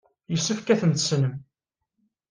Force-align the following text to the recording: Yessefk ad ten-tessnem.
Yessefk 0.31 0.67
ad 0.73 0.79
ten-tessnem. 0.81 1.33